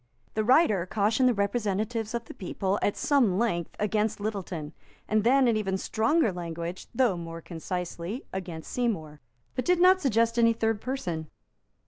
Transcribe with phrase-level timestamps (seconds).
[0.33, 4.73] The writer cautioned the representatives of the people, at some length, against Littleton;
[5.07, 9.21] and then, in even stronger language, though more concisely, against Seymour;
[9.53, 11.29] but did not suggest any third person.